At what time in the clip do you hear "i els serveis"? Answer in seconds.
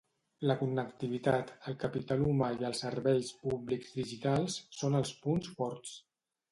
2.63-3.31